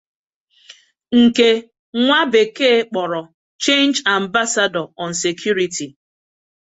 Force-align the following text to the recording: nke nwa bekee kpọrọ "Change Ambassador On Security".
nke 1.21 1.49
nwa 2.03 2.19
bekee 2.33 2.79
kpọrọ 2.89 3.21
"Change 3.63 3.97
Ambassador 4.17 4.85
On 5.03 5.11
Security". 5.23 5.87